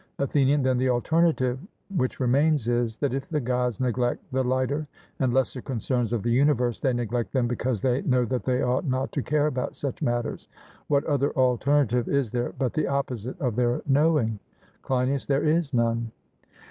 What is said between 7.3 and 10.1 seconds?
them because they know that they ought not to care about such